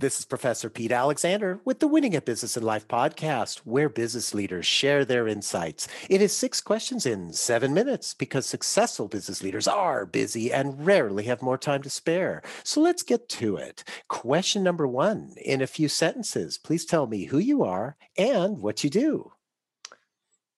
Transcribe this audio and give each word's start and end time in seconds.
This 0.00 0.20
is 0.20 0.26
Professor 0.26 0.70
Pete 0.70 0.92
Alexander 0.92 1.58
with 1.64 1.80
the 1.80 1.88
Winning 1.88 2.14
at 2.14 2.24
Business 2.24 2.56
and 2.56 2.64
Life 2.64 2.86
podcast, 2.86 3.62
where 3.64 3.88
business 3.88 4.32
leaders 4.32 4.64
share 4.64 5.04
their 5.04 5.26
insights. 5.26 5.88
It 6.08 6.22
is 6.22 6.32
six 6.32 6.60
questions 6.60 7.04
in 7.04 7.32
seven 7.32 7.74
minutes 7.74 8.14
because 8.14 8.46
successful 8.46 9.08
business 9.08 9.42
leaders 9.42 9.66
are 9.66 10.06
busy 10.06 10.52
and 10.52 10.86
rarely 10.86 11.24
have 11.24 11.42
more 11.42 11.58
time 11.58 11.82
to 11.82 11.90
spare. 11.90 12.42
So 12.62 12.80
let's 12.80 13.02
get 13.02 13.28
to 13.30 13.56
it. 13.56 13.82
Question 14.06 14.62
number 14.62 14.86
one 14.86 15.34
in 15.36 15.62
a 15.62 15.66
few 15.66 15.88
sentences, 15.88 16.58
please 16.58 16.84
tell 16.84 17.08
me 17.08 17.24
who 17.24 17.38
you 17.38 17.64
are 17.64 17.96
and 18.16 18.60
what 18.60 18.84
you 18.84 18.90
do. 18.90 19.32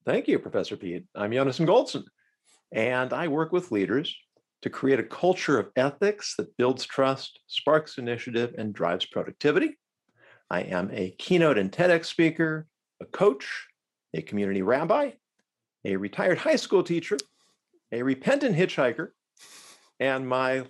Thank 0.05 0.29
you, 0.29 0.39
Professor 0.39 0.77
Pete. 0.77 1.07
I'm 1.15 1.31
Yonason 1.31 1.67
Goldson, 1.67 2.05
and 2.73 3.15
I 3.15 3.29
work 3.29 3.53
with 3.53 3.73
leaders 3.73 4.15
to 4.63 4.71
create 4.71 5.01
a 5.01 5.05
culture 5.05 5.59
of 5.59 5.71
ethics 5.77 6.35
that 6.37 6.57
builds 6.57 6.85
trust, 6.85 7.41
sparks 7.47 7.99
initiative, 7.99 8.55
and 8.59 8.75
drives 8.75 9.07
productivity. 9.07 9.79
I 10.51 10.63
am 10.63 10.91
a 10.93 11.15
keynote 11.19 11.59
and 11.59 11.71
TEDx 11.71 12.07
speaker, 12.07 12.67
a 13.01 13.07
coach, 13.07 13.69
a 14.15 14.23
community 14.23 14.63
rabbi, 14.63 15.13
a 15.85 15.97
retired 15.97 16.39
high 16.39 16.57
school 16.57 16.83
teacher, 16.83 17.17
a 17.93 18.03
repentant 18.03 18.57
hitchhiker, 18.57 19.09
and 19.99 20.29
my 20.29 20.65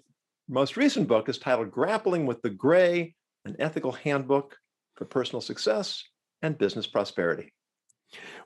most 0.49 0.77
recent 0.77 1.09
book 1.09 1.29
is 1.29 1.39
titled 1.39 1.71
Grappling 1.71 2.27
with 2.27 2.43
the 2.43 2.51
Gray 2.51 3.15
An 3.45 3.57
Ethical 3.59 3.93
Handbook 3.93 4.57
for 4.97 5.05
Personal 5.05 5.41
Success 5.41 6.05
and 6.43 6.59
Business 6.59 6.87
Prosperity. 6.87 7.53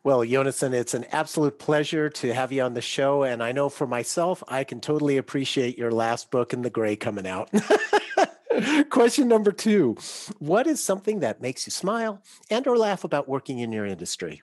Well, 0.02 0.22
Jonathan, 0.24 0.74
it's 0.74 0.94
an 0.94 1.06
absolute 1.12 1.58
pleasure 1.58 2.10
to 2.10 2.34
have 2.34 2.52
you 2.52 2.62
on 2.62 2.74
the 2.74 2.82
show. 2.82 3.22
And 3.22 3.42
I 3.42 3.52
know 3.52 3.68
for 3.68 3.86
myself, 3.86 4.42
I 4.48 4.64
can 4.64 4.80
totally 4.80 5.16
appreciate 5.16 5.78
your 5.78 5.90
last 5.90 6.30
book 6.30 6.52
in 6.52 6.62
the 6.62 6.70
gray 6.70 6.96
coming 6.96 7.26
out. 7.26 7.50
Question 8.90 9.28
number 9.28 9.50
two 9.50 9.96
What 10.38 10.66
is 10.66 10.82
something 10.82 11.20
that 11.20 11.40
makes 11.40 11.66
you 11.66 11.70
smile 11.70 12.22
and 12.50 12.66
or 12.66 12.76
laugh 12.76 13.04
about 13.04 13.28
working 13.28 13.58
in 13.58 13.72
your 13.72 13.86
industry? 13.86 14.42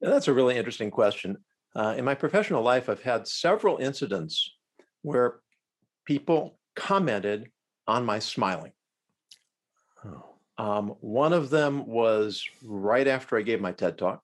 Now, 0.00 0.10
that's 0.10 0.28
a 0.28 0.34
really 0.34 0.56
interesting 0.56 0.90
question. 0.90 1.38
Uh, 1.74 1.94
in 1.96 2.04
my 2.04 2.14
professional 2.14 2.62
life, 2.62 2.88
I've 2.88 3.02
had 3.02 3.26
several 3.26 3.78
incidents 3.78 4.54
where 5.02 5.40
people 6.04 6.58
commented 6.76 7.50
on 7.86 8.04
my 8.04 8.18
smiling. 8.18 8.72
Oh. 10.04 10.27
Um, 10.58 10.88
one 11.00 11.32
of 11.32 11.50
them 11.50 11.86
was 11.86 12.44
right 12.64 13.06
after 13.06 13.38
I 13.38 13.42
gave 13.42 13.60
my 13.60 13.72
TED 13.72 13.96
talk. 13.96 14.22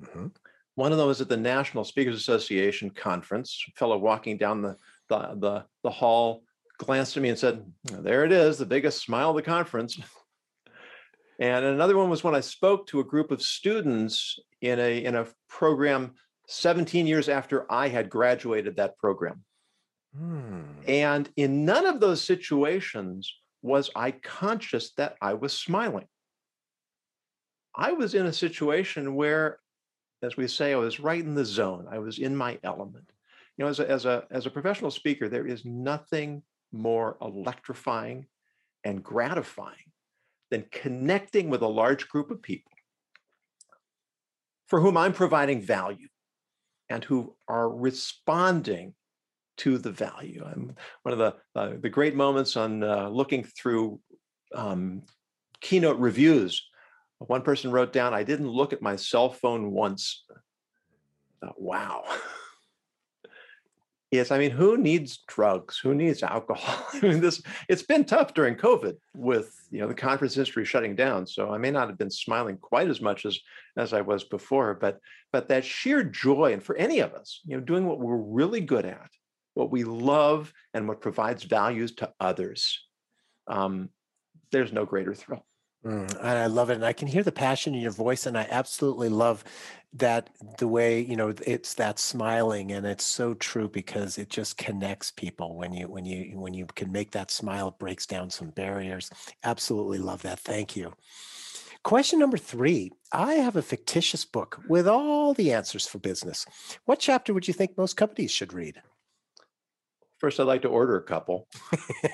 Mm-hmm. 0.00 0.26
One 0.74 0.92
of 0.92 0.98
them 0.98 1.08
was 1.08 1.20
at 1.20 1.28
the 1.28 1.36
National 1.36 1.84
Speakers 1.84 2.16
Association 2.16 2.90
conference. 2.90 3.64
A 3.68 3.72
fellow 3.78 3.98
walking 3.98 4.36
down 4.36 4.62
the, 4.62 4.76
the, 5.08 5.18
the, 5.36 5.64
the 5.82 5.90
hall 5.90 6.42
glanced 6.78 7.16
at 7.16 7.22
me 7.22 7.30
and 7.30 7.38
said, 7.38 7.64
There 7.84 8.24
it 8.24 8.32
is, 8.32 8.58
the 8.58 8.66
biggest 8.66 9.02
smile 9.02 9.30
of 9.30 9.36
the 9.36 9.42
conference. 9.42 9.98
And 11.38 11.64
another 11.64 11.96
one 11.96 12.10
was 12.10 12.22
when 12.22 12.34
I 12.34 12.40
spoke 12.40 12.86
to 12.88 13.00
a 13.00 13.04
group 13.04 13.30
of 13.30 13.40
students 13.40 14.38
in 14.60 14.78
a, 14.78 15.04
in 15.04 15.16
a 15.16 15.26
program 15.48 16.12
17 16.48 17.06
years 17.06 17.30
after 17.30 17.70
I 17.72 17.88
had 17.88 18.10
graduated 18.10 18.76
that 18.76 18.98
program. 18.98 19.42
Hmm. 20.14 20.62
And 20.86 21.30
in 21.36 21.64
none 21.64 21.86
of 21.86 22.00
those 22.00 22.22
situations 22.22 23.34
was 23.62 23.90
I 23.94 24.12
conscious 24.12 24.92
that 24.94 25.16
I 25.20 25.34
was 25.34 25.52
smiling. 25.52 26.06
I 27.74 27.92
was 27.92 28.14
in 28.14 28.26
a 28.26 28.32
situation 28.32 29.14
where, 29.14 29.58
as 30.22 30.36
we 30.36 30.48
say, 30.48 30.72
I 30.72 30.76
was 30.76 31.00
right 31.00 31.22
in 31.22 31.34
the 31.34 31.44
zone. 31.44 31.86
I 31.90 31.98
was 31.98 32.18
in 32.18 32.34
my 32.36 32.58
element. 32.64 33.10
You 33.56 33.64
know, 33.64 33.70
as 33.70 33.80
a, 33.80 33.90
as 33.90 34.04
a, 34.06 34.24
as 34.30 34.46
a 34.46 34.50
professional 34.50 34.90
speaker, 34.90 35.28
there 35.28 35.46
is 35.46 35.64
nothing 35.64 36.42
more 36.72 37.16
electrifying 37.20 38.26
and 38.84 39.02
gratifying 39.02 39.76
than 40.50 40.66
connecting 40.72 41.50
with 41.50 41.62
a 41.62 41.68
large 41.68 42.08
group 42.08 42.30
of 42.30 42.42
people 42.42 42.72
for 44.66 44.80
whom 44.80 44.96
I'm 44.96 45.12
providing 45.12 45.60
value 45.60 46.08
and 46.88 47.04
who 47.04 47.36
are 47.48 47.68
responding 47.68 48.94
to 49.60 49.76
the 49.76 49.92
value. 49.92 50.42
I'm 50.44 50.74
one 51.02 51.12
of 51.12 51.18
the 51.18 51.34
uh, 51.54 51.74
the 51.80 51.90
great 51.90 52.14
moments 52.14 52.56
on 52.56 52.82
uh, 52.82 53.08
looking 53.08 53.44
through 53.44 54.00
um, 54.54 55.02
keynote 55.60 55.98
reviews. 55.98 56.66
One 57.18 57.42
person 57.42 57.70
wrote 57.70 57.92
down, 57.92 58.14
"I 58.14 58.22
didn't 58.22 58.48
look 58.48 58.72
at 58.72 58.80
my 58.80 58.96
cell 58.96 59.30
phone 59.30 59.72
once." 59.72 60.24
Thought, 61.42 61.60
wow. 61.60 62.04
yes, 64.10 64.30
I 64.30 64.38
mean, 64.38 64.50
who 64.50 64.78
needs 64.78 65.18
drugs? 65.28 65.78
Who 65.78 65.94
needs 65.94 66.22
alcohol? 66.22 66.86
I 66.94 67.00
mean, 67.06 67.20
this 67.20 67.42
it's 67.68 67.82
been 67.82 68.04
tough 68.04 68.32
during 68.32 68.54
COVID 68.54 68.96
with 69.14 69.54
you 69.70 69.80
know 69.80 69.88
the 69.88 69.94
conference 69.94 70.38
industry 70.38 70.64
shutting 70.64 70.96
down. 70.96 71.26
So 71.26 71.52
I 71.52 71.58
may 71.58 71.70
not 71.70 71.88
have 71.88 71.98
been 71.98 72.10
smiling 72.10 72.56
quite 72.56 72.88
as 72.88 73.02
much 73.02 73.26
as 73.26 73.38
as 73.76 73.92
I 73.92 74.00
was 74.00 74.24
before, 74.24 74.72
but 74.72 75.00
but 75.32 75.48
that 75.48 75.66
sheer 75.66 76.02
joy, 76.02 76.54
and 76.54 76.62
for 76.62 76.76
any 76.76 77.00
of 77.00 77.12
us, 77.12 77.40
you 77.44 77.58
know, 77.58 77.62
doing 77.62 77.86
what 77.86 78.00
we're 78.00 78.16
really 78.16 78.62
good 78.62 78.86
at 78.86 79.10
what 79.60 79.70
we 79.70 79.84
love 79.84 80.54
and 80.72 80.88
what 80.88 81.02
provides 81.02 81.42
values 81.44 81.92
to 81.92 82.10
others. 82.18 82.80
Um, 83.46 83.90
there's 84.50 84.72
no 84.72 84.86
greater 84.86 85.14
thrill. 85.14 85.44
Mm, 85.84 86.10
and 86.18 86.38
I 86.38 86.46
love 86.46 86.70
it. 86.70 86.76
And 86.76 86.84
I 86.84 86.94
can 86.94 87.08
hear 87.08 87.22
the 87.22 87.30
passion 87.30 87.74
in 87.74 87.80
your 87.82 87.90
voice. 87.90 88.24
And 88.24 88.38
I 88.38 88.46
absolutely 88.50 89.10
love 89.10 89.44
that 89.92 90.30
the 90.56 90.66
way, 90.66 91.00
you 91.00 91.14
know, 91.14 91.34
it's 91.46 91.74
that 91.74 91.98
smiling 91.98 92.72
and 92.72 92.86
it's 92.86 93.04
so 93.04 93.34
true 93.34 93.68
because 93.68 94.16
it 94.16 94.30
just 94.30 94.56
connects 94.56 95.10
people 95.10 95.56
when 95.56 95.74
you, 95.74 95.88
when 95.88 96.06
you, 96.06 96.38
when 96.38 96.54
you 96.54 96.64
can 96.74 96.90
make 96.90 97.10
that 97.10 97.30
smile, 97.30 97.68
it 97.68 97.78
breaks 97.78 98.06
down 98.06 98.30
some 98.30 98.50
barriers. 98.50 99.10
Absolutely 99.44 99.98
love 99.98 100.22
that. 100.22 100.40
Thank 100.40 100.74
you. 100.74 100.94
Question 101.82 102.18
number 102.18 102.38
three 102.38 102.92
I 103.12 103.34
have 103.34 103.56
a 103.56 103.62
fictitious 103.62 104.24
book 104.24 104.62
with 104.68 104.88
all 104.88 105.34
the 105.34 105.52
answers 105.52 105.86
for 105.86 105.98
business. 105.98 106.46
What 106.86 106.98
chapter 106.98 107.34
would 107.34 107.46
you 107.46 107.54
think 107.54 107.76
most 107.76 107.98
companies 107.98 108.30
should 108.30 108.54
read? 108.54 108.80
First, 110.20 110.38
I'd 110.38 110.44
like 110.44 110.62
to 110.62 110.68
order 110.68 110.96
a 110.96 111.02
couple. 111.02 111.48
uh, 112.04 112.08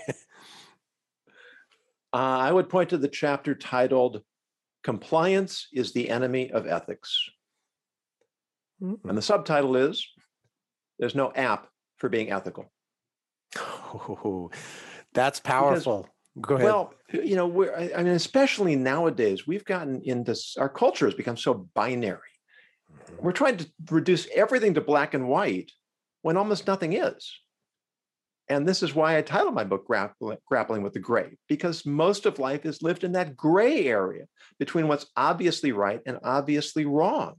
I 2.12 2.52
would 2.52 2.68
point 2.68 2.90
to 2.90 2.98
the 2.98 3.08
chapter 3.08 3.54
titled 3.54 4.22
Compliance 4.84 5.66
is 5.72 5.92
the 5.92 6.08
Enemy 6.08 6.52
of 6.52 6.68
Ethics. 6.68 7.28
Mm-hmm. 8.80 9.08
And 9.08 9.18
the 9.18 9.22
subtitle 9.22 9.74
is 9.76 10.06
There's 11.00 11.16
no 11.16 11.32
app 11.34 11.68
for 11.96 12.08
being 12.08 12.30
ethical. 12.30 12.70
Oh, 13.58 14.50
that's 15.12 15.40
powerful. 15.40 16.08
Because, 16.34 16.48
Go 16.48 16.54
ahead. 16.56 16.66
Well, 16.66 16.94
you 17.12 17.34
know, 17.34 17.46
we're, 17.46 17.74
I 17.74 18.02
mean, 18.02 18.12
especially 18.12 18.76
nowadays, 18.76 19.46
we've 19.46 19.64
gotten 19.64 20.02
into 20.02 20.36
our 20.58 20.68
culture 20.68 21.06
has 21.06 21.14
become 21.14 21.36
so 21.36 21.68
binary. 21.74 22.20
Mm-hmm. 22.92 23.24
We're 23.24 23.32
trying 23.32 23.56
to 23.56 23.66
reduce 23.90 24.28
everything 24.34 24.74
to 24.74 24.80
black 24.80 25.14
and 25.14 25.28
white 25.28 25.72
when 26.22 26.36
almost 26.36 26.66
nothing 26.66 26.92
is. 26.92 27.32
And 28.48 28.66
this 28.66 28.82
is 28.82 28.94
why 28.94 29.18
I 29.18 29.22
titled 29.22 29.54
my 29.54 29.64
book 29.64 29.86
Grappling, 29.86 30.38
Grappling 30.46 30.82
with 30.82 30.92
the 30.92 31.00
Gray, 31.00 31.36
because 31.48 31.84
most 31.84 32.26
of 32.26 32.38
life 32.38 32.64
is 32.64 32.82
lived 32.82 33.02
in 33.02 33.12
that 33.12 33.36
gray 33.36 33.86
area 33.86 34.26
between 34.58 34.86
what's 34.86 35.06
obviously 35.16 35.72
right 35.72 36.00
and 36.06 36.18
obviously 36.22 36.84
wrong. 36.84 37.34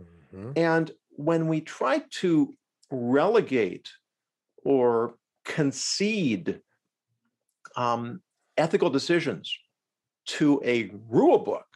Mm-hmm. 0.00 0.52
And 0.56 0.90
when 1.10 1.48
we 1.48 1.60
try 1.60 2.02
to 2.20 2.54
relegate 2.90 3.88
or 4.64 5.14
concede 5.44 6.60
um, 7.76 8.22
ethical 8.56 8.90
decisions 8.90 9.52
to 10.26 10.62
a 10.64 10.92
rule 11.08 11.38
book, 11.38 11.66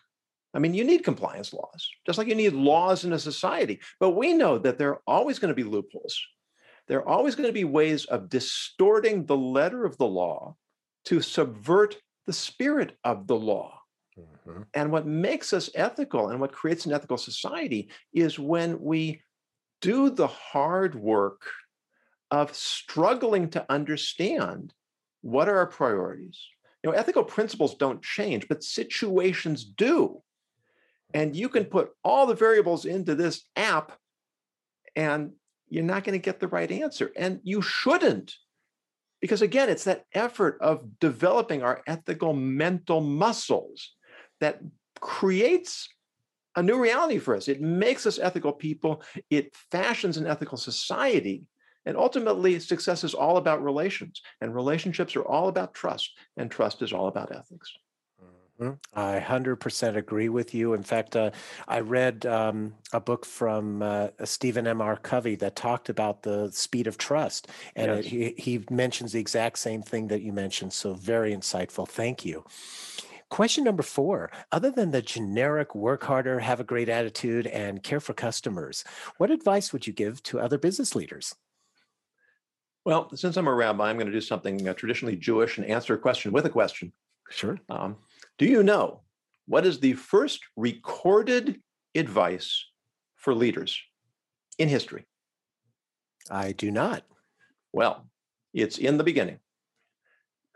I 0.54 0.58
mean, 0.58 0.74
you 0.74 0.84
need 0.84 1.04
compliance 1.04 1.52
laws, 1.52 1.90
just 2.06 2.18
like 2.18 2.28
you 2.28 2.34
need 2.34 2.54
laws 2.54 3.04
in 3.04 3.12
a 3.12 3.18
society. 3.18 3.80
But 4.00 4.10
we 4.10 4.32
know 4.32 4.58
that 4.58 4.78
there 4.78 4.90
are 4.90 5.02
always 5.06 5.38
going 5.38 5.50
to 5.50 5.54
be 5.54 5.68
loopholes 5.68 6.18
there 6.88 7.00
are 7.00 7.08
always 7.08 7.34
going 7.34 7.48
to 7.48 7.52
be 7.52 7.64
ways 7.64 8.04
of 8.06 8.28
distorting 8.28 9.24
the 9.24 9.36
letter 9.36 9.84
of 9.84 9.96
the 9.98 10.06
law 10.06 10.56
to 11.06 11.20
subvert 11.20 11.96
the 12.26 12.32
spirit 12.32 12.96
of 13.04 13.26
the 13.26 13.36
law. 13.36 13.80
Mm-hmm. 14.18 14.62
And 14.74 14.92
what 14.92 15.06
makes 15.06 15.52
us 15.52 15.70
ethical 15.74 16.30
and 16.30 16.40
what 16.40 16.52
creates 16.52 16.86
an 16.86 16.92
ethical 16.92 17.18
society 17.18 17.90
is 18.12 18.38
when 18.38 18.80
we 18.80 19.22
do 19.80 20.10
the 20.10 20.26
hard 20.26 20.94
work 20.94 21.42
of 22.30 22.54
struggling 22.54 23.50
to 23.50 23.64
understand 23.70 24.72
what 25.22 25.48
are 25.48 25.58
our 25.58 25.66
priorities. 25.66 26.40
You 26.82 26.90
know, 26.90 26.96
ethical 26.96 27.24
principles 27.24 27.74
don't 27.74 28.02
change, 28.02 28.48
but 28.48 28.62
situations 28.62 29.64
do. 29.64 30.22
And 31.14 31.36
you 31.36 31.48
can 31.48 31.64
put 31.64 31.90
all 32.04 32.26
the 32.26 32.34
variables 32.34 32.84
into 32.84 33.14
this 33.14 33.44
app 33.56 33.92
and 34.94 35.32
you're 35.68 35.84
not 35.84 36.04
going 36.04 36.18
to 36.18 36.24
get 36.24 36.40
the 36.40 36.48
right 36.48 36.70
answer. 36.70 37.12
And 37.16 37.40
you 37.42 37.62
shouldn't. 37.62 38.36
Because 39.20 39.42
again, 39.42 39.68
it's 39.68 39.84
that 39.84 40.04
effort 40.12 40.58
of 40.60 40.98
developing 41.00 41.62
our 41.62 41.82
ethical 41.86 42.32
mental 42.32 43.00
muscles 43.00 43.92
that 44.40 44.60
creates 45.00 45.88
a 46.54 46.62
new 46.62 46.80
reality 46.80 47.18
for 47.18 47.34
us. 47.36 47.48
It 47.48 47.60
makes 47.60 48.06
us 48.06 48.18
ethical 48.18 48.52
people, 48.52 49.02
it 49.30 49.54
fashions 49.70 50.16
an 50.16 50.26
ethical 50.26 50.58
society. 50.58 51.44
And 51.84 51.96
ultimately, 51.96 52.58
success 52.58 53.04
is 53.04 53.14
all 53.14 53.36
about 53.36 53.62
relations, 53.62 54.20
and 54.40 54.54
relationships 54.54 55.14
are 55.14 55.24
all 55.24 55.46
about 55.46 55.72
trust, 55.72 56.18
and 56.36 56.50
trust 56.50 56.82
is 56.82 56.92
all 56.92 57.06
about 57.06 57.30
ethics. 57.30 57.72
Mm. 58.22 58.36
Mm, 58.58 58.78
I 58.94 59.20
100% 59.20 59.96
agree 59.96 60.30
with 60.30 60.54
you. 60.54 60.72
In 60.72 60.82
fact, 60.82 61.14
uh, 61.14 61.30
I 61.68 61.80
read 61.80 62.24
um, 62.24 62.74
a 62.92 63.00
book 63.00 63.26
from 63.26 63.82
uh, 63.82 64.08
Stephen 64.24 64.66
M. 64.66 64.80
R. 64.80 64.96
Covey 64.96 65.34
that 65.36 65.56
talked 65.56 65.90
about 65.90 66.22
the 66.22 66.50
speed 66.52 66.86
of 66.86 66.96
trust. 66.96 67.48
And 67.74 67.88
Yes. 67.88 68.06
it, 68.06 68.08
he, 68.08 68.34
he 68.38 68.64
mentions 68.70 69.12
the 69.12 69.20
exact 69.20 69.58
same 69.58 69.82
thing 69.82 70.08
that 70.08 70.22
you 70.22 70.32
mentioned. 70.32 70.72
So, 70.72 70.94
very 70.94 71.34
insightful. 71.34 71.86
Thank 71.86 72.24
you. 72.24 72.44
Question 73.28 73.64
number 73.64 73.82
four 73.82 74.30
Other 74.52 74.70
than 74.70 74.90
the 74.90 75.02
generic 75.02 75.74
work 75.74 76.04
harder, 76.04 76.38
have 76.40 76.60
a 76.60 76.64
great 76.64 76.88
attitude, 76.88 77.46
and 77.48 77.82
care 77.82 78.00
for 78.00 78.14
customers, 78.14 78.84
what 79.18 79.30
advice 79.30 79.72
would 79.72 79.86
you 79.86 79.92
give 79.92 80.22
to 80.24 80.40
other 80.40 80.56
business 80.58 80.94
leaders? 80.94 81.34
Well, 82.84 83.10
since 83.16 83.36
I'm 83.36 83.48
a 83.48 83.54
rabbi, 83.54 83.90
I'm 83.90 83.96
going 83.96 84.06
to 84.06 84.12
do 84.12 84.20
something 84.20 84.68
uh, 84.68 84.74
traditionally 84.74 85.16
Jewish 85.16 85.58
and 85.58 85.66
answer 85.66 85.92
a 85.94 85.98
question 85.98 86.32
with 86.32 86.46
a 86.46 86.50
question. 86.50 86.92
Sure. 87.30 87.58
Um, 87.68 87.96
do 88.38 88.46
you 88.46 88.62
know 88.62 89.02
what 89.46 89.66
is 89.66 89.80
the 89.80 89.94
first 89.94 90.40
recorded 90.56 91.60
advice 91.94 92.64
for 93.16 93.34
leaders 93.34 93.80
in 94.58 94.68
history? 94.68 95.06
I 96.30 96.52
do 96.52 96.70
not. 96.70 97.04
Well, 97.72 98.08
it's 98.54 98.78
in 98.78 98.96
the 98.96 99.04
beginning. 99.04 99.38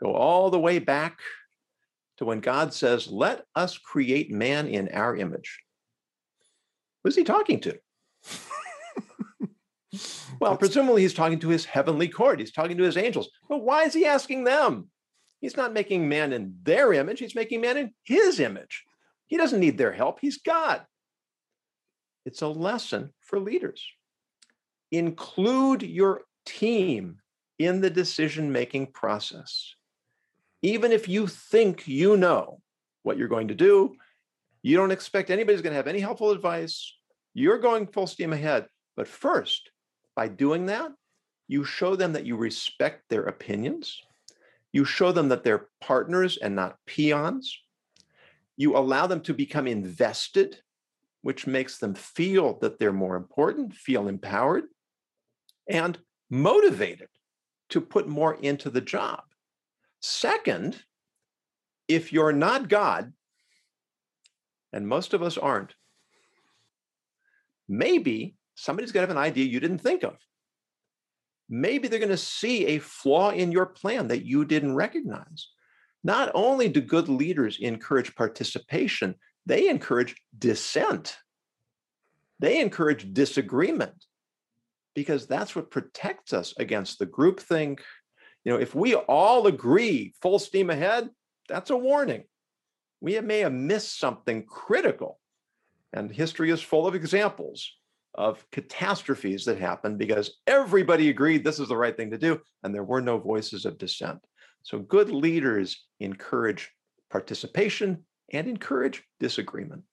Go 0.02 0.14
all 0.14 0.50
the 0.50 0.58
way 0.58 0.78
back 0.78 1.20
to 2.16 2.24
when 2.24 2.40
God 2.40 2.72
says, 2.72 3.08
Let 3.08 3.44
us 3.54 3.78
create 3.78 4.30
man 4.30 4.66
in 4.66 4.88
our 4.88 5.16
image. 5.16 5.60
Who's 7.04 7.16
he 7.16 7.24
talking 7.24 7.60
to? 7.60 7.78
Well, 10.40 10.52
That's- 10.52 10.68
presumably 10.70 11.02
he's 11.02 11.12
talking 11.14 11.38
to 11.40 11.48
his 11.48 11.66
heavenly 11.66 12.08
court. 12.08 12.40
He's 12.40 12.52
talking 12.52 12.78
to 12.78 12.84
his 12.84 12.96
angels. 12.96 13.28
But 13.48 13.62
why 13.62 13.84
is 13.84 13.92
he 13.92 14.06
asking 14.06 14.44
them? 14.44 14.88
He's 15.40 15.56
not 15.56 15.72
making 15.72 16.08
man 16.08 16.32
in 16.32 16.54
their 16.62 16.92
image, 16.92 17.18
he's 17.18 17.34
making 17.34 17.60
man 17.62 17.76
in 17.76 17.94
his 18.04 18.40
image. 18.40 18.84
He 19.26 19.36
doesn't 19.36 19.60
need 19.60 19.78
their 19.78 19.92
help, 19.92 20.18
he's 20.20 20.38
God. 20.38 20.82
It's 22.26 22.42
a 22.42 22.48
lesson 22.48 23.12
for 23.20 23.40
leaders. 23.40 23.82
Include 24.92 25.82
your 25.82 26.22
team 26.44 27.20
in 27.58 27.80
the 27.80 27.90
decision 27.90 28.52
making 28.52 28.88
process. 28.88 29.74
Even 30.62 30.92
if 30.92 31.08
you 31.08 31.26
think 31.26 31.88
you 31.88 32.16
know 32.16 32.60
what 33.02 33.16
you're 33.16 33.28
going 33.28 33.48
to 33.48 33.54
do, 33.54 33.94
you 34.62 34.76
don't 34.76 34.90
expect 34.90 35.30
anybody's 35.30 35.62
going 35.62 35.72
to 35.72 35.76
have 35.76 35.86
any 35.86 36.00
helpful 36.00 36.30
advice. 36.30 36.94
You're 37.32 37.58
going 37.58 37.86
full 37.86 38.06
steam 38.06 38.32
ahead. 38.32 38.66
But 38.96 39.08
first, 39.08 39.70
by 40.14 40.28
doing 40.28 40.66
that, 40.66 40.92
you 41.48 41.64
show 41.64 41.96
them 41.96 42.12
that 42.12 42.26
you 42.26 42.36
respect 42.36 43.08
their 43.08 43.24
opinions. 43.24 44.02
You 44.72 44.84
show 44.84 45.12
them 45.12 45.28
that 45.28 45.42
they're 45.42 45.68
partners 45.80 46.36
and 46.36 46.54
not 46.54 46.78
peons. 46.86 47.58
You 48.56 48.76
allow 48.76 49.06
them 49.06 49.20
to 49.22 49.34
become 49.34 49.66
invested, 49.66 50.58
which 51.22 51.46
makes 51.46 51.78
them 51.78 51.94
feel 51.94 52.58
that 52.60 52.78
they're 52.78 52.92
more 52.92 53.16
important, 53.16 53.74
feel 53.74 54.08
empowered, 54.08 54.64
and 55.68 55.98
motivated 56.30 57.08
to 57.70 57.80
put 57.80 58.08
more 58.08 58.34
into 58.34 58.70
the 58.70 58.80
job. 58.80 59.22
Second, 60.00 60.82
if 61.88 62.12
you're 62.12 62.32
not 62.32 62.68
God, 62.68 63.12
and 64.72 64.86
most 64.86 65.14
of 65.14 65.22
us 65.22 65.36
aren't, 65.36 65.74
maybe 67.68 68.36
somebody's 68.54 68.92
going 68.92 69.06
to 69.06 69.08
have 69.08 69.16
an 69.16 69.22
idea 69.22 69.44
you 69.44 69.60
didn't 69.60 69.78
think 69.78 70.04
of. 70.04 70.16
Maybe 71.52 71.88
they're 71.88 71.98
going 71.98 72.10
to 72.10 72.16
see 72.16 72.66
a 72.66 72.78
flaw 72.78 73.30
in 73.30 73.50
your 73.50 73.66
plan 73.66 74.06
that 74.08 74.24
you 74.24 74.44
didn't 74.44 74.76
recognize. 74.76 75.48
Not 76.04 76.30
only 76.32 76.68
do 76.68 76.80
good 76.80 77.08
leaders 77.08 77.58
encourage 77.60 78.14
participation, 78.14 79.16
they 79.46 79.68
encourage 79.68 80.14
dissent. 80.38 81.18
They 82.38 82.60
encourage 82.60 83.12
disagreement 83.12 84.06
because 84.94 85.26
that's 85.26 85.56
what 85.56 85.72
protects 85.72 86.32
us 86.32 86.54
against 86.56 87.00
the 87.00 87.06
groupthink. 87.06 87.80
You 88.44 88.52
know, 88.52 88.58
if 88.58 88.74
we 88.74 88.94
all 88.94 89.48
agree 89.48 90.14
full 90.22 90.38
steam 90.38 90.70
ahead, 90.70 91.10
that's 91.48 91.70
a 91.70 91.76
warning. 91.76 92.24
We 93.00 93.20
may 93.20 93.40
have 93.40 93.52
missed 93.52 93.98
something 93.98 94.46
critical. 94.46 95.18
And 95.92 96.12
history 96.12 96.50
is 96.50 96.62
full 96.62 96.86
of 96.86 96.94
examples 96.94 97.72
of 98.14 98.44
catastrophes 98.50 99.44
that 99.44 99.58
happened 99.58 99.98
because 99.98 100.38
everybody 100.46 101.10
agreed 101.10 101.44
this 101.44 101.60
is 101.60 101.68
the 101.68 101.76
right 101.76 101.96
thing 101.96 102.10
to 102.10 102.18
do, 102.18 102.40
and 102.62 102.74
there 102.74 102.84
were 102.84 103.00
no 103.00 103.18
voices 103.18 103.64
of 103.64 103.78
dissent. 103.78 104.18
So, 104.62 104.80
good 104.80 105.10
leaders 105.10 105.86
encourage 106.00 106.70
participation 107.10 108.04
and 108.32 108.46
encourage 108.46 109.02
disagreement. 109.18 109.84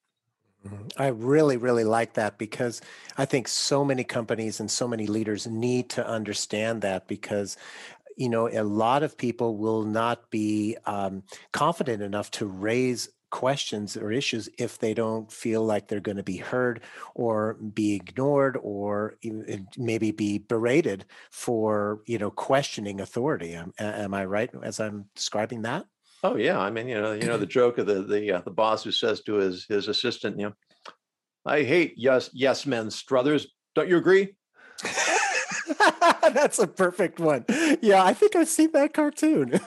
Mhm. 0.65 0.91
I 0.97 1.07
really, 1.07 1.57
really 1.57 1.83
like 1.83 2.13
that 2.13 2.37
because 2.37 2.81
I 3.17 3.25
think 3.25 3.47
so 3.47 3.85
many 3.85 4.03
companies 4.03 4.59
and 4.59 4.69
so 4.69 4.87
many 4.87 5.07
leaders 5.07 5.47
need 5.47 5.89
to 5.91 6.05
understand 6.05 6.81
that 6.81 7.07
because 7.07 7.57
you 8.15 8.29
know 8.29 8.49
a 8.49 8.63
lot 8.63 9.03
of 9.03 9.17
people 9.17 9.57
will 9.57 9.83
not 9.83 10.29
be 10.31 10.75
um, 10.85 11.23
confident 11.53 12.01
enough 12.01 12.31
to 12.31 12.45
raise 12.45 13.09
questions 13.29 13.97
or 13.97 14.11
issues 14.11 14.49
if 14.57 14.79
they 14.79 14.93
don't 14.93 15.31
feel 15.31 15.63
like 15.63 15.87
they're 15.87 15.99
going 15.99 16.17
to 16.17 16.23
be 16.23 16.37
heard 16.37 16.81
or 17.13 17.55
be 17.55 17.93
ignored 17.93 18.57
or 18.61 19.17
maybe 19.77 20.11
be 20.11 20.37
berated 20.37 21.05
for 21.29 22.01
you 22.05 22.17
know 22.17 22.31
questioning 22.31 23.01
authority 23.01 23.53
am, 23.53 23.73
am 23.79 24.13
i 24.13 24.23
right 24.23 24.49
as 24.63 24.79
i'm 24.79 25.05
describing 25.15 25.61
that 25.61 25.85
Oh 26.23 26.35
yeah, 26.35 26.59
I 26.59 26.71
mean, 26.71 26.87
you 26.87 26.99
know, 26.99 27.13
you 27.13 27.27
know 27.27 27.37
the 27.37 27.45
joke 27.45 27.77
of 27.77 27.85
the 27.85 28.01
the 28.01 28.31
uh, 28.31 28.41
the 28.41 28.51
boss 28.51 28.83
who 28.83 28.91
says 28.91 29.21
to 29.21 29.35
his 29.35 29.65
his 29.69 29.87
assistant, 29.87 30.39
you 30.39 30.47
know, 30.47 30.53
I 31.45 31.63
hate 31.63 31.93
yes 31.95 32.29
yes 32.33 32.65
men, 32.65 32.89
Struthers. 32.89 33.47
Don't 33.75 33.87
you 33.87 33.97
agree? 33.97 34.35
That's 36.33 36.59
a 36.59 36.67
perfect 36.67 37.19
one. 37.19 37.45
Yeah, 37.81 38.03
I 38.03 38.13
think 38.13 38.35
I've 38.35 38.49
seen 38.49 38.71
that 38.71 38.93
cartoon. 38.93 39.59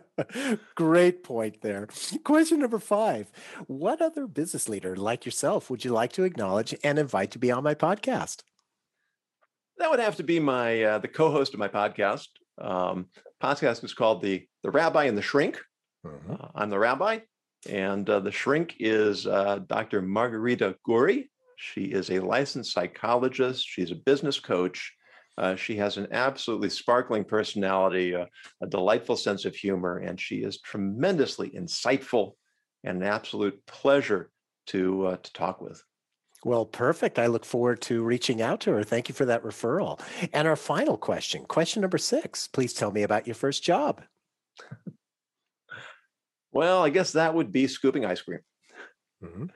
Great 0.74 1.22
point 1.22 1.60
there. 1.62 1.88
Question 2.24 2.60
number 2.60 2.78
five 2.78 3.30
What 3.66 4.00
other 4.00 4.26
business 4.26 4.68
leader 4.68 4.96
like 4.96 5.24
yourself 5.24 5.70
would 5.70 5.84
you 5.84 5.92
like 5.92 6.12
to 6.12 6.24
acknowledge 6.24 6.74
and 6.82 6.98
invite 6.98 7.30
to 7.32 7.38
be 7.38 7.50
on 7.50 7.64
my 7.64 7.74
podcast? 7.74 8.42
That 9.78 9.90
would 9.90 10.00
have 10.00 10.16
to 10.16 10.22
be 10.22 10.40
my 10.40 10.82
uh, 10.82 10.98
the 10.98 11.08
co-host 11.08 11.52
of 11.54 11.60
my 11.60 11.68
podcast. 11.68 12.28
Um, 12.58 13.06
podcast 13.42 13.84
is 13.84 13.94
called 13.94 14.22
the 14.22 14.46
the 14.62 14.70
Rabbi 14.70 15.04
and 15.04 15.18
the 15.18 15.22
Shrink. 15.22 15.60
Uh, 16.04 16.48
I'm 16.54 16.70
the 16.70 16.78
rabbi, 16.78 17.18
and 17.68 18.08
uh, 18.08 18.20
the 18.20 18.30
shrink 18.30 18.76
is 18.78 19.26
uh, 19.26 19.60
Dr. 19.66 20.02
Margarita 20.02 20.76
Gurri. 20.86 21.28
She 21.56 21.84
is 21.84 22.10
a 22.10 22.20
licensed 22.20 22.72
psychologist. 22.72 23.66
She's 23.66 23.90
a 23.90 23.96
business 23.96 24.38
coach. 24.38 24.94
Uh, 25.38 25.54
she 25.54 25.76
has 25.76 25.96
an 25.98 26.08
absolutely 26.12 26.70
sparkling 26.70 27.24
personality, 27.24 28.14
uh, 28.14 28.26
a 28.62 28.66
delightful 28.66 29.16
sense 29.16 29.44
of 29.44 29.54
humor, 29.54 29.98
and 29.98 30.18
she 30.20 30.36
is 30.36 30.60
tremendously 30.60 31.50
insightful 31.50 32.32
and 32.84 33.02
an 33.02 33.08
absolute 33.08 33.64
pleasure 33.66 34.30
to 34.68 35.06
uh, 35.06 35.16
to 35.16 35.32
talk 35.32 35.60
with. 35.60 35.82
Well, 36.44 36.64
perfect. 36.64 37.18
I 37.18 37.26
look 37.26 37.44
forward 37.44 37.80
to 37.82 38.02
reaching 38.02 38.40
out 38.40 38.60
to 38.60 38.72
her. 38.72 38.84
Thank 38.84 39.08
you 39.08 39.14
for 39.14 39.24
that 39.24 39.42
referral. 39.42 40.00
And 40.32 40.46
our 40.46 40.56
final 40.56 40.96
question, 40.96 41.44
question 41.44 41.80
number 41.80 41.98
six. 41.98 42.46
Please 42.46 42.72
tell 42.72 42.92
me 42.92 43.02
about 43.02 43.26
your 43.26 43.34
first 43.34 43.62
job. 43.64 44.02
Well, 46.52 46.82
I 46.82 46.90
guess 46.90 47.12
that 47.12 47.34
would 47.34 47.52
be 47.52 47.66
scooping 47.66 48.04
ice 48.04 48.22
cream. 48.22 48.40
Mhm. 49.22 49.50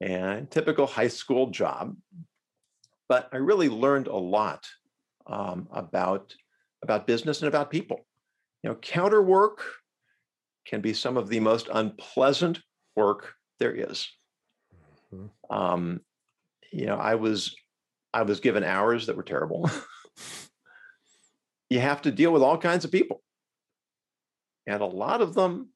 and 0.00 0.50
typical 0.50 0.86
high 0.86 1.08
school 1.08 1.50
job. 1.50 1.96
But 3.08 3.28
I 3.32 3.36
really 3.36 3.68
learned 3.68 4.06
a 4.06 4.16
lot 4.16 4.66
um, 5.26 5.68
about 5.72 6.34
about 6.82 7.06
business 7.06 7.40
and 7.40 7.48
about 7.48 7.70
people. 7.70 8.06
You 8.62 8.70
know, 8.70 8.76
counter 8.76 9.22
work 9.22 9.62
can 10.66 10.80
be 10.80 10.94
some 10.94 11.16
of 11.16 11.28
the 11.28 11.40
most 11.40 11.68
unpleasant 11.72 12.60
work 12.96 13.34
there 13.58 13.74
is. 13.74 14.08
Mhm. 15.12 15.30
Um, 15.50 16.00
you 16.72 16.86
know, 16.86 16.96
I 16.96 17.16
was 17.16 17.54
I 18.12 18.22
was 18.22 18.40
given 18.40 18.64
hours 18.64 19.06
that 19.06 19.16
were 19.16 19.22
terrible. 19.22 19.70
you 21.70 21.80
have 21.80 22.02
to 22.02 22.10
deal 22.10 22.32
with 22.32 22.42
all 22.42 22.58
kinds 22.58 22.84
of 22.84 22.90
people, 22.90 23.22
and 24.66 24.82
a 24.82 24.86
lot 24.86 25.20
of 25.20 25.34
them 25.34 25.70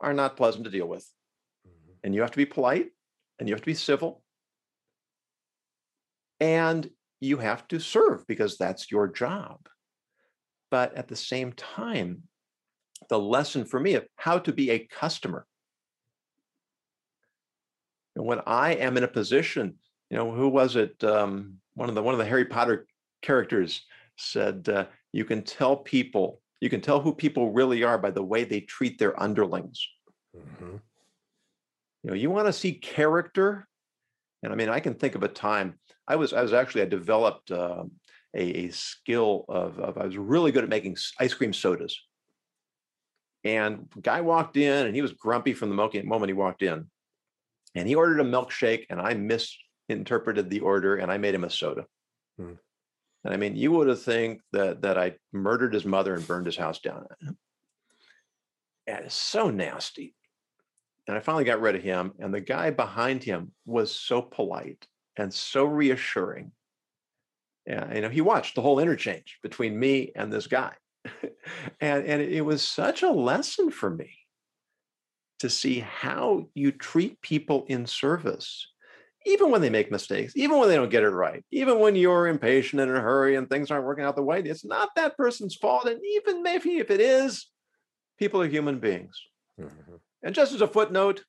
are 0.00 0.12
not 0.12 0.36
pleasant 0.36 0.64
to 0.64 0.70
deal 0.70 0.86
with 0.86 1.08
and 2.06 2.14
you 2.14 2.20
have 2.20 2.30
to 2.30 2.36
be 2.36 2.46
polite 2.46 2.90
and 3.38 3.48
you 3.48 3.54
have 3.54 3.60
to 3.60 3.66
be 3.66 3.74
civil 3.74 4.22
and 6.40 6.88
you 7.20 7.38
have 7.38 7.66
to 7.68 7.78
serve 7.78 8.26
because 8.26 8.56
that's 8.56 8.90
your 8.90 9.08
job. 9.08 9.58
But 10.70 10.94
at 10.94 11.08
the 11.08 11.16
same 11.16 11.52
time 11.52 12.22
the 13.08 13.18
lesson 13.18 13.64
for 13.64 13.78
me 13.78 13.94
of 13.94 14.06
how 14.16 14.38
to 14.38 14.52
be 14.52 14.70
a 14.70 14.86
customer 14.86 15.46
and 18.16 18.24
when 18.24 18.40
i 18.46 18.72
am 18.72 18.96
in 18.96 19.04
a 19.04 19.08
position 19.08 19.74
you 20.08 20.16
know 20.16 20.32
who 20.32 20.48
was 20.48 20.76
it 20.76 21.04
um, 21.04 21.58
one 21.74 21.90
of 21.90 21.94
the 21.94 22.02
one 22.02 22.14
of 22.14 22.18
the 22.18 22.24
harry 22.24 22.46
potter 22.46 22.86
characters 23.20 23.82
said 24.16 24.66
uh, 24.70 24.86
you 25.12 25.26
can 25.26 25.42
tell 25.42 25.76
people 25.76 26.40
you 26.60 26.70
can 26.70 26.80
tell 26.80 27.00
who 27.00 27.12
people 27.12 27.52
really 27.52 27.82
are 27.82 27.98
by 27.98 28.10
the 28.10 28.22
way 28.22 28.44
they 28.44 28.60
treat 28.60 28.98
their 28.98 29.20
underlings. 29.20 29.86
Mm-hmm. 30.36 30.76
You 32.02 32.10
know, 32.10 32.14
you 32.14 32.30
want 32.30 32.46
to 32.46 32.52
see 32.52 32.72
character, 32.72 33.66
and 34.46 34.52
I 34.52 34.56
mean, 34.56 34.68
I 34.68 34.78
can 34.78 34.94
think 34.94 35.16
of 35.16 35.24
a 35.24 35.28
time 35.28 35.74
I 36.06 36.14
was 36.14 36.32
I 36.32 36.40
was 36.40 36.52
actually 36.52 36.82
I 36.82 36.86
developed 36.86 37.50
uh, 37.50 37.82
a, 38.32 38.66
a, 38.66 38.70
skill 38.70 39.44
of, 39.48 39.80
of 39.80 39.98
I 39.98 40.06
was 40.06 40.16
really 40.16 40.52
good 40.52 40.62
at 40.62 40.70
making 40.70 40.96
ice 41.18 41.34
cream 41.34 41.52
sodas. 41.52 42.00
And 43.42 43.88
guy 44.00 44.20
walked 44.20 44.56
in 44.56 44.86
and 44.86 44.94
he 44.94 45.02
was 45.02 45.12
grumpy 45.12 45.52
from 45.52 45.68
the 45.68 45.74
moment 45.74 46.28
he 46.28 46.32
walked 46.32 46.62
in. 46.62 46.86
And 47.74 47.88
he 47.88 47.96
ordered 47.96 48.20
a 48.20 48.24
milkshake 48.24 48.86
and 48.88 49.00
I 49.00 49.14
misinterpreted 49.14 50.48
the 50.48 50.60
order 50.60 50.94
and 50.94 51.10
I 51.10 51.18
made 51.18 51.34
him 51.34 51.42
a 51.42 51.50
soda. 51.50 51.84
Hmm. 52.38 52.52
And 53.24 53.34
I 53.34 53.36
mean, 53.36 53.56
you 53.56 53.72
would 53.72 53.88
have 53.88 54.00
think 54.00 54.42
that 54.52 54.82
that 54.82 54.96
I 54.96 55.16
murdered 55.32 55.74
his 55.74 55.84
mother 55.84 56.14
and 56.14 56.24
burned 56.24 56.46
his 56.46 56.56
house 56.56 56.78
down. 56.78 57.04
And 57.20 57.36
it's 58.86 59.16
so 59.16 59.50
nasty. 59.50 60.14
And 61.06 61.16
I 61.16 61.20
finally 61.20 61.44
got 61.44 61.60
rid 61.60 61.76
of 61.76 61.82
him. 61.82 62.12
And 62.18 62.34
the 62.34 62.40
guy 62.40 62.70
behind 62.70 63.22
him 63.22 63.52
was 63.64 63.94
so 63.94 64.22
polite 64.22 64.86
and 65.16 65.32
so 65.32 65.64
reassuring. 65.64 66.52
You 67.66 68.00
know, 68.00 68.08
he 68.08 68.20
watched 68.20 68.54
the 68.54 68.62
whole 68.62 68.78
interchange 68.78 69.38
between 69.42 69.78
me 69.78 70.12
and 70.14 70.32
this 70.32 70.46
guy. 70.46 70.72
and, 71.80 72.04
and 72.04 72.22
it 72.22 72.44
was 72.44 72.62
such 72.62 73.02
a 73.02 73.10
lesson 73.10 73.70
for 73.70 73.90
me 73.90 74.10
to 75.40 75.50
see 75.50 75.80
how 75.80 76.48
you 76.54 76.72
treat 76.72 77.20
people 77.20 77.66
in 77.68 77.86
service, 77.86 78.68
even 79.26 79.50
when 79.50 79.60
they 79.60 79.70
make 79.70 79.90
mistakes, 79.90 80.32
even 80.36 80.58
when 80.58 80.68
they 80.68 80.76
don't 80.76 80.90
get 80.90 81.02
it 81.02 81.10
right, 81.10 81.44
even 81.50 81.78
when 81.78 81.96
you're 81.96 82.28
impatient 82.28 82.80
and 82.80 82.90
in 82.90 82.96
a 82.96 83.00
hurry 83.00 83.34
and 83.34 83.50
things 83.50 83.70
aren't 83.70 83.84
working 83.84 84.04
out 84.04 84.16
the 84.16 84.22
way. 84.22 84.40
It's 84.40 84.64
not 84.64 84.90
that 84.96 85.16
person's 85.16 85.56
fault. 85.56 85.86
And 85.86 86.00
even 86.04 86.42
maybe 86.42 86.78
if 86.78 86.90
it 86.90 87.00
is, 87.00 87.46
people 88.18 88.40
are 88.40 88.48
human 88.48 88.78
beings. 88.78 89.20
Mm-hmm. 89.60 89.96
And 90.22 90.34
just 90.34 90.52
as 90.52 90.60
a 90.60 90.68
footnote, 90.68 91.24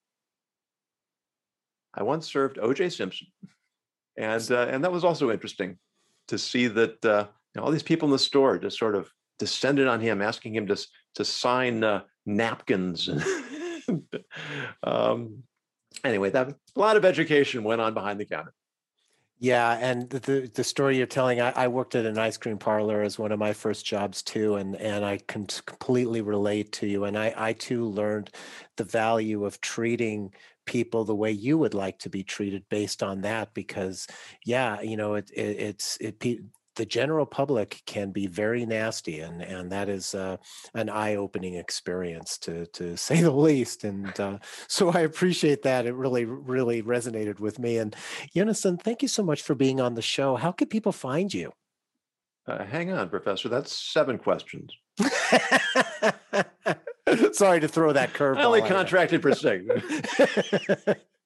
I 1.93 2.03
once 2.03 2.31
served 2.31 2.59
O.J. 2.59 2.89
Simpson 2.89 3.27
and 4.17 4.51
uh, 4.51 4.67
and 4.69 4.83
that 4.83 4.91
was 4.91 5.03
also 5.03 5.31
interesting 5.31 5.77
to 6.27 6.37
see 6.37 6.67
that 6.67 7.05
uh, 7.05 7.27
you 7.53 7.61
know, 7.61 7.65
all 7.65 7.71
these 7.71 7.83
people 7.83 8.07
in 8.07 8.11
the 8.11 8.19
store 8.19 8.57
just 8.57 8.77
sort 8.77 8.95
of 8.95 9.09
descended 9.39 9.87
on 9.87 10.01
him, 10.01 10.21
asking 10.21 10.55
him 10.55 10.67
to 10.67 10.87
to 11.15 11.23
sign 11.23 11.83
uh, 11.83 12.01
napkins. 12.25 13.09
um, 14.83 15.43
anyway, 16.03 16.29
that 16.31 16.49
a 16.49 16.79
lot 16.79 16.97
of 16.97 17.05
education 17.05 17.63
went 17.63 17.81
on 17.81 17.93
behind 17.93 18.19
the 18.19 18.25
counter. 18.25 18.53
Yeah, 19.39 19.77
and 19.79 20.09
the 20.09 20.49
the 20.53 20.63
story 20.63 20.97
you're 20.97 21.05
telling, 21.05 21.39
I, 21.41 21.51
I, 21.51 21.67
worked 21.67 21.93
at 21.93 22.07
an 22.07 22.17
ice 22.17 22.37
cream 22.37 22.57
parlor 22.57 23.03
as 23.03 23.19
one 23.19 23.31
of 23.31 23.37
my 23.37 23.53
first 23.53 23.85
jobs 23.85 24.23
too, 24.23 24.55
and 24.55 24.75
and 24.77 25.05
I 25.05 25.17
can 25.27 25.45
completely 25.45 26.21
relate 26.21 26.71
to 26.73 26.87
you. 26.87 27.03
And 27.03 27.15
I 27.17 27.33
I 27.37 27.53
too 27.53 27.85
learned 27.85 28.31
the 28.77 28.83
value 28.83 29.45
of 29.45 29.61
treating 29.61 30.33
people 30.65 31.03
the 31.05 31.15
way 31.15 31.31
you 31.31 31.57
would 31.59 31.75
like 31.75 31.99
to 31.99 32.09
be 32.09 32.23
treated 32.23 32.63
based 32.69 33.01
on 33.03 33.21
that 33.21 33.53
because 33.53 34.05
yeah 34.45 34.81
you 34.81 34.97
know 34.97 35.13
it, 35.15 35.29
it 35.33 35.57
it's 35.59 35.97
it 36.01 36.19
the 36.77 36.85
general 36.85 37.25
public 37.25 37.81
can 37.85 38.11
be 38.11 38.27
very 38.27 38.65
nasty 38.65 39.19
and 39.19 39.41
and 39.41 39.71
that 39.71 39.89
is 39.89 40.15
uh, 40.15 40.37
an 40.73 40.89
eye-opening 40.89 41.55
experience 41.55 42.37
to 42.37 42.65
to 42.67 42.95
say 43.07 43.21
the 43.21 43.31
least 43.31 43.83
and 43.83 44.17
uh, 44.19 44.37
so 44.67 44.89
i 44.91 45.01
appreciate 45.01 45.63
that 45.63 45.85
it 45.85 45.93
really 45.93 46.25
really 46.25 46.81
resonated 46.81 47.39
with 47.39 47.59
me 47.59 47.77
and 47.77 47.95
Yonason, 48.35 48.81
thank 48.81 49.01
you 49.01 49.07
so 49.07 49.23
much 49.23 49.41
for 49.41 49.55
being 49.55 49.81
on 49.81 49.95
the 49.95 50.01
show 50.01 50.35
how 50.35 50.51
can 50.51 50.67
people 50.67 50.91
find 50.91 51.33
you 51.33 51.51
uh, 52.47 52.63
hang 52.63 52.91
on 52.91 53.09
professor 53.09 53.49
that's 53.49 53.73
seven 53.73 54.17
questions 54.17 54.71
Sorry 57.31 57.59
to 57.61 57.67
throw 57.67 57.93
that 57.93 58.13
curve. 58.13 58.37
I 58.37 58.43
only 58.43 58.61
contracted 58.61 59.21
for 59.21 59.33
six. 59.33 59.63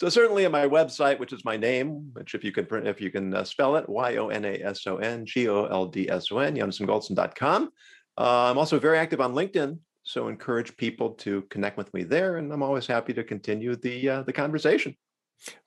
so 0.00 0.08
certainly 0.08 0.46
on 0.46 0.52
my 0.52 0.66
website, 0.66 1.18
which 1.18 1.32
is 1.32 1.44
my 1.44 1.56
name, 1.56 2.10
which 2.12 2.34
if 2.34 2.44
you 2.44 2.52
can 2.52 2.66
print, 2.66 2.86
if 2.86 3.00
you 3.00 3.10
can 3.10 3.34
uh, 3.34 3.42
spell 3.42 3.74
it, 3.76 3.88
Y-O-N-A-S-O-N-G-O-L-D-S-O-N, 3.88 6.56
yonasongoldson.com. 6.56 7.70
Uh, 8.16 8.50
I'm 8.50 8.58
also 8.58 8.78
very 8.78 8.98
active 8.98 9.20
on 9.20 9.34
LinkedIn, 9.34 9.78
so 10.04 10.28
encourage 10.28 10.76
people 10.76 11.10
to 11.10 11.42
connect 11.50 11.76
with 11.76 11.92
me 11.94 12.04
there, 12.04 12.36
and 12.36 12.52
I'm 12.52 12.62
always 12.62 12.86
happy 12.86 13.12
to 13.14 13.24
continue 13.24 13.74
the 13.74 14.08
uh, 14.08 14.22
the 14.22 14.32
conversation. 14.32 14.96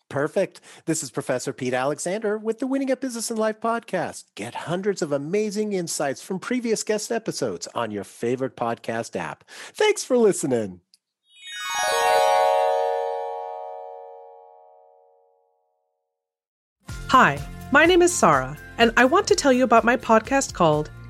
Perfect. 0.10 0.60
This 0.86 1.04
is 1.04 1.10
Professor 1.10 1.54
Pete 1.54 1.74
Alexander 1.74 2.38
with 2.38 2.60
the 2.60 2.68
Winning 2.68 2.90
at 2.90 3.00
Business 3.00 3.32
and 3.32 3.40
Life 3.40 3.62
podcast. 3.62 4.26
Get 4.36 4.54
hundreds 4.54 5.02
of 5.02 5.14
amazing 5.14 5.72
insights 5.72 6.22
from 6.22 6.40
previous 6.40 6.84
guest 6.84 7.14
episodes 7.14 7.66
on 7.74 7.92
your 7.92 8.04
favorite 8.04 8.58
podcast 8.58 9.16
app. 9.16 9.46
Thanks 9.74 10.04
for 10.04 10.18
listening. 10.18 10.82
Hi, 17.24 17.38
my 17.72 17.86
name 17.86 18.02
is 18.02 18.12
Sarah, 18.12 18.58
and 18.80 18.92
I 18.98 19.06
want 19.06 19.28
to 19.28 19.36
tell 19.36 19.54
you 19.54 19.64
about 19.64 19.84
my 19.84 19.96
podcast 19.96 20.56
called 20.56 20.90